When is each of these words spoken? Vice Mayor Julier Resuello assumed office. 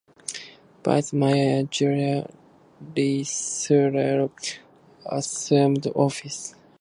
Vice 0.83 1.13
Mayor 1.19 1.65
Julier 1.67 2.25
Resuello 2.95 4.31
assumed 5.05 5.85
office. 5.93 6.55